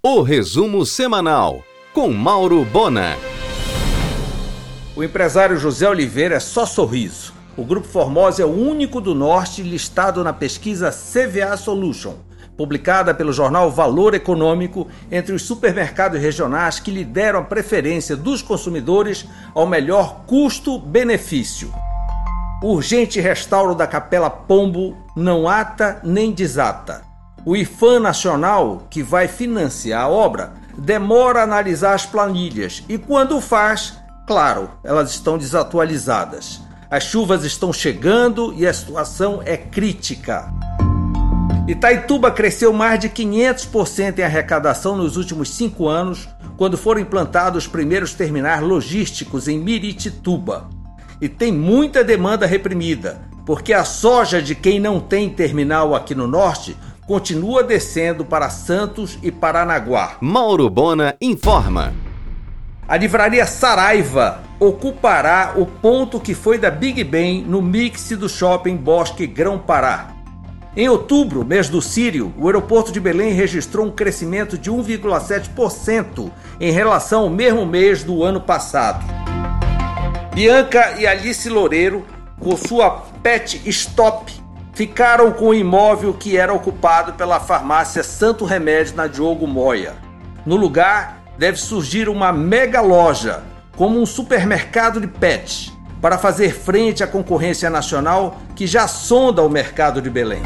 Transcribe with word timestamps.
O 0.00 0.22
resumo 0.22 0.86
semanal 0.86 1.64
com 1.92 2.12
Mauro 2.12 2.64
Bona. 2.64 3.16
O 4.94 5.02
empresário 5.02 5.58
José 5.58 5.88
Oliveira 5.88 6.36
é 6.36 6.40
só 6.40 6.64
sorriso. 6.64 7.32
O 7.56 7.64
Grupo 7.64 7.88
Formosa 7.88 8.42
é 8.42 8.44
o 8.44 8.48
único 8.48 9.00
do 9.00 9.12
Norte 9.12 9.60
listado 9.60 10.22
na 10.22 10.32
pesquisa 10.32 10.92
CVA 10.92 11.56
Solution, 11.56 12.14
publicada 12.56 13.12
pelo 13.12 13.32
jornal 13.32 13.72
Valor 13.72 14.14
Econômico, 14.14 14.86
entre 15.10 15.34
os 15.34 15.42
supermercados 15.42 16.20
regionais 16.20 16.78
que 16.78 16.92
lideram 16.92 17.40
a 17.40 17.44
preferência 17.44 18.14
dos 18.14 18.40
consumidores 18.40 19.26
ao 19.52 19.66
melhor 19.66 20.20
custo-benefício. 20.28 21.74
Urgente 22.62 23.20
restauro 23.20 23.74
da 23.74 23.84
Capela 23.84 24.30
Pombo 24.30 24.96
não 25.16 25.48
ata 25.48 26.00
nem 26.04 26.30
desata. 26.30 27.07
O 27.48 27.56
IFAM 27.56 28.00
Nacional, 28.00 28.86
que 28.90 29.02
vai 29.02 29.26
financiar 29.26 30.02
a 30.02 30.08
obra, 30.10 30.52
demora 30.76 31.40
a 31.40 31.44
analisar 31.44 31.94
as 31.94 32.04
planilhas 32.04 32.84
e, 32.86 32.98
quando 32.98 33.40
faz, 33.40 33.94
claro, 34.26 34.70
elas 34.84 35.12
estão 35.12 35.38
desatualizadas. 35.38 36.60
As 36.90 37.04
chuvas 37.04 37.44
estão 37.44 37.72
chegando 37.72 38.52
e 38.54 38.66
a 38.66 38.74
situação 38.74 39.40
é 39.46 39.56
crítica. 39.56 40.52
Itaituba 41.66 42.30
cresceu 42.30 42.70
mais 42.70 43.00
de 43.00 43.08
500% 43.08 44.18
em 44.18 44.22
arrecadação 44.22 44.94
nos 44.94 45.16
últimos 45.16 45.48
cinco 45.48 45.88
anos, 45.88 46.28
quando 46.58 46.76
foram 46.76 47.00
implantados 47.00 47.64
os 47.64 47.70
primeiros 47.70 48.12
terminais 48.12 48.60
logísticos 48.60 49.48
em 49.48 49.58
Miritituba. 49.58 50.68
E 51.18 51.30
tem 51.30 51.50
muita 51.50 52.04
demanda 52.04 52.44
reprimida, 52.44 53.22
porque 53.46 53.72
a 53.72 53.86
soja 53.86 54.42
de 54.42 54.54
quem 54.54 54.78
não 54.78 55.00
tem 55.00 55.30
terminal 55.30 55.94
aqui 55.94 56.14
no 56.14 56.26
norte 56.26 56.76
continua 57.08 57.62
descendo 57.62 58.22
para 58.22 58.50
Santos 58.50 59.18
e 59.22 59.32
Paranaguá. 59.32 60.18
Mauro 60.20 60.68
Bona 60.68 61.16
informa. 61.22 61.94
A 62.86 62.98
livraria 62.98 63.46
Saraiva 63.46 64.42
ocupará 64.60 65.54
o 65.56 65.64
ponto 65.64 66.20
que 66.20 66.34
foi 66.34 66.58
da 66.58 66.70
Big 66.70 67.02
Ben 67.04 67.42
no 67.42 67.62
mix 67.62 68.10
do 68.10 68.28
shopping 68.28 68.76
Bosque 68.76 69.26
Grão-Pará. 69.26 70.14
Em 70.76 70.86
outubro, 70.90 71.46
mês 71.46 71.70
do 71.70 71.80
Sírio, 71.80 72.32
o 72.36 72.46
aeroporto 72.46 72.92
de 72.92 73.00
Belém 73.00 73.32
registrou 73.32 73.86
um 73.86 73.90
crescimento 73.90 74.58
de 74.58 74.70
1,7% 74.70 76.30
em 76.60 76.70
relação 76.70 77.22
ao 77.22 77.30
mesmo 77.30 77.64
mês 77.64 78.04
do 78.04 78.22
ano 78.22 78.42
passado. 78.42 79.02
Bianca 80.34 80.94
e 80.98 81.06
Alice 81.06 81.48
Loureiro, 81.48 82.04
com 82.38 82.54
sua 82.54 83.02
Pet 83.22 83.62
Stop 83.64 84.47
ficaram 84.78 85.32
com 85.32 85.46
o 85.46 85.54
imóvel 85.54 86.14
que 86.14 86.36
era 86.36 86.54
ocupado 86.54 87.14
pela 87.14 87.40
farmácia 87.40 88.00
Santo 88.04 88.44
Remédio 88.44 88.94
na 88.94 89.08
Diogo 89.08 89.44
Moia. 89.44 89.96
No 90.46 90.54
lugar 90.54 91.20
deve 91.36 91.58
surgir 91.58 92.08
uma 92.08 92.32
mega 92.32 92.80
loja, 92.80 93.42
como 93.76 94.00
um 94.00 94.06
supermercado 94.06 95.00
de 95.00 95.08
pets, 95.08 95.72
para 96.00 96.16
fazer 96.16 96.54
frente 96.54 97.02
à 97.02 97.08
concorrência 97.08 97.68
nacional 97.68 98.38
que 98.54 98.68
já 98.68 98.86
sonda 98.86 99.42
o 99.42 99.50
mercado 99.50 100.00
de 100.00 100.08
Belém. 100.08 100.42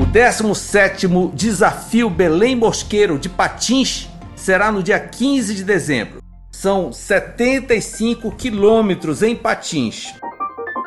O 0.00 0.06
17º 0.06 1.34
Desafio 1.34 2.08
Belém 2.08 2.54
Mosqueiro 2.54 3.18
de 3.18 3.28
Patins 3.28 4.08
será 4.36 4.70
no 4.70 4.84
dia 4.84 5.00
15 5.00 5.52
de 5.52 5.64
dezembro. 5.64 6.22
São 6.52 6.92
75 6.92 8.30
quilômetros 8.36 9.20
em 9.20 9.34
patins. 9.34 10.14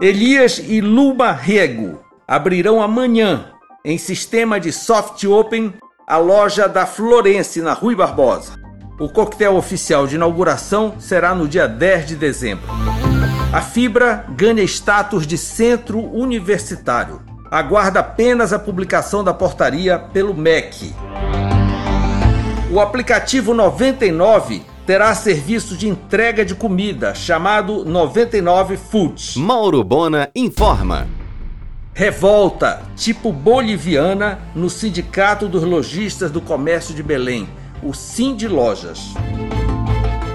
Elias 0.00 0.58
e 0.66 0.80
Luma 0.80 1.30
Rego 1.30 2.00
abrirão 2.32 2.80
amanhã, 2.80 3.44
em 3.84 3.98
sistema 3.98 4.58
de 4.58 4.72
soft 4.72 5.22
open, 5.24 5.74
a 6.06 6.16
loja 6.16 6.66
da 6.66 6.86
Florence 6.86 7.60
na 7.60 7.74
Rui 7.74 7.94
Barbosa. 7.94 8.54
O 8.98 9.06
coquetel 9.06 9.54
oficial 9.54 10.06
de 10.06 10.14
inauguração 10.14 10.94
será 10.98 11.34
no 11.34 11.46
dia 11.46 11.68
10 11.68 12.06
de 12.06 12.16
dezembro. 12.16 12.64
A 13.52 13.60
Fibra 13.60 14.24
ganha 14.30 14.62
status 14.62 15.26
de 15.26 15.36
centro 15.36 15.98
universitário. 15.98 17.20
Aguarda 17.50 18.00
apenas 18.00 18.54
a 18.54 18.58
publicação 18.58 19.22
da 19.22 19.34
portaria 19.34 19.98
pelo 19.98 20.32
MEC. 20.32 20.94
O 22.70 22.80
aplicativo 22.80 23.52
99 23.52 24.62
terá 24.86 25.14
serviço 25.14 25.76
de 25.76 25.86
entrega 25.86 26.46
de 26.46 26.54
comida 26.54 27.14
chamado 27.14 27.84
99 27.84 28.78
Foods. 28.78 29.36
Mauro 29.36 29.84
Bona 29.84 30.30
informa. 30.34 31.06
Revolta, 31.94 32.80
tipo 32.96 33.30
boliviana, 33.30 34.38
no 34.54 34.70
Sindicato 34.70 35.46
dos 35.46 35.62
Lojistas 35.62 36.30
do 36.30 36.40
Comércio 36.40 36.94
de 36.94 37.02
Belém, 37.02 37.46
o 37.82 37.92
Sind 37.92 38.48
Lojas. 38.48 39.12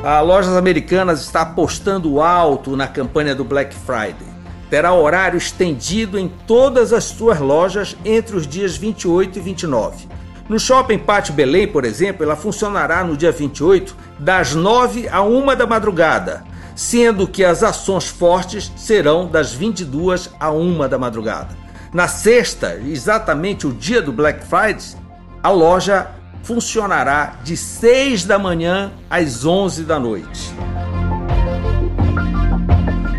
A 0.04 0.22
Lojas 0.22 0.56
Americanas 0.56 1.20
está 1.20 1.42
apostando 1.42 2.22
alto 2.22 2.78
na 2.78 2.88
campanha 2.88 3.34
do 3.34 3.44
Black 3.44 3.74
Friday. 3.74 4.28
Terá 4.70 4.94
horário 4.94 5.36
estendido 5.36 6.20
em 6.20 6.32
todas 6.46 6.94
as 6.94 7.06
suas 7.06 7.40
lojas 7.40 7.98
entre 8.06 8.38
os 8.38 8.46
dias 8.46 8.78
28 8.78 9.40
e 9.40 9.42
29. 9.42 10.08
No 10.48 10.60
Shopping 10.60 11.00
Pátio 11.00 11.34
Belém, 11.34 11.68
por 11.68 11.86
exemplo, 11.86 12.24
ela 12.24 12.36
funcionará 12.36 13.04
no 13.04 13.18
dia 13.18 13.32
28, 13.32 13.96
das 14.20 14.54
9 14.54 15.10
a 15.10 15.24
1 15.24 15.56
da 15.56 15.66
madrugada 15.66 16.44
sendo 16.78 17.28
que 17.28 17.44
as 17.44 17.64
ações 17.64 18.08
fortes 18.08 18.72
serão 18.78 19.26
das 19.26 19.52
22 19.52 20.30
a 20.40 20.52
1 20.52 20.88
da 20.88 21.00
madrugada. 21.00 21.58
Na 21.92 22.08
sexta, 22.08 22.80
exatamente 22.86 23.66
o 23.66 23.74
dia 23.74 24.00
do 24.00 24.14
Black 24.14 24.46
Friday, 24.46 24.96
a 25.42 25.50
loja 25.50 26.12
funcionará 26.44 27.40
de 27.44 27.58
6 27.58 28.26
da 28.26 28.38
manhã 28.38 28.92
às 29.10 29.44
11 29.44 29.86
da 29.86 30.00
noite. 30.00 30.54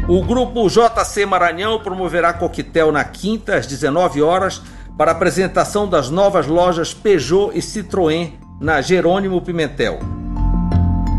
O 0.08 0.22
grupo 0.22 0.68
JC 0.68 1.26
Maranhão 1.26 1.80
promoverá 1.80 2.32
coquetel 2.32 2.92
na 2.92 3.02
quinta 3.02 3.56
às 3.56 3.66
19 3.66 4.22
horas 4.22 4.62
para 4.96 5.10
apresentação 5.10 5.88
das 5.88 6.08
novas 6.10 6.46
lojas 6.46 6.94
Peugeot 6.94 7.50
e 7.54 7.58
Citroën 7.58 8.34
na 8.60 8.80
Jerônimo 8.80 9.42
Pimentel. 9.42 9.98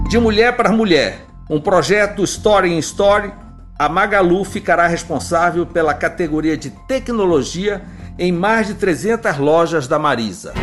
De 0.09 0.17
mulher 0.17 0.55
para 0.55 0.71
mulher, 0.71 1.28
um 1.49 1.59
projeto 1.59 2.23
Story 2.23 2.71
in 2.71 2.77
Story, 2.77 3.33
a 3.77 3.89
Magalu 3.89 4.45
ficará 4.45 4.85
responsável 4.85 5.65
pela 5.65 5.93
categoria 5.93 6.55
de 6.55 6.69
tecnologia 6.69 7.81
em 8.19 8.31
mais 8.31 8.67
de 8.67 8.75
300 8.75 9.37
lojas 9.37 9.87
da 9.87 9.97
Marisa. 9.97 10.53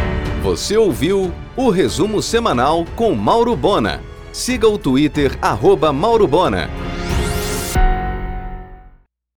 Você 0.42 0.76
ouviu 0.76 1.32
o 1.56 1.70
resumo 1.70 2.22
semanal 2.22 2.84
com 2.94 3.14
Mauro 3.14 3.56
Bona. 3.56 4.00
Siga 4.32 4.68
o 4.68 4.78
Twitter, 4.78 5.36
arroba 5.42 5.92
Mauro 5.92 6.28
Bona. 6.28 6.70